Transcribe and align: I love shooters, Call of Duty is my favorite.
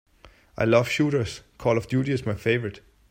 I 0.57 0.65
love 0.65 0.89
shooters, 0.89 1.41
Call 1.59 1.77
of 1.77 1.87
Duty 1.87 2.11
is 2.11 2.25
my 2.25 2.33
favorite. 2.33 2.79